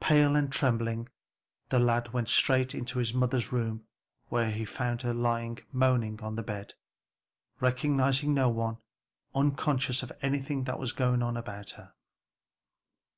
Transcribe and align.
Pale 0.00 0.36
and 0.36 0.52
trembling 0.52 1.08
the 1.70 1.78
lad 1.78 2.12
went 2.12 2.28
straight 2.28 2.86
to 2.86 2.98
his 2.98 3.14
mother's 3.14 3.50
room 3.50 3.86
where 4.28 4.50
he 4.50 4.66
found 4.66 5.00
her 5.00 5.14
lying 5.14 5.58
moaning 5.72 6.20
on 6.20 6.34
the 6.34 6.42
bed, 6.42 6.74
recognizing 7.60 8.34
no 8.34 8.50
one, 8.50 8.76
unconscious 9.34 10.02
of 10.02 10.12
anything 10.20 10.64
that 10.64 10.78
was 10.78 10.92
going 10.92 11.22
on 11.22 11.34
about 11.38 11.70
her. 11.70 11.94